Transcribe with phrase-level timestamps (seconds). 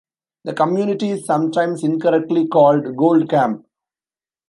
[0.45, 3.67] The community is sometimes incorrectly called Gold Camp.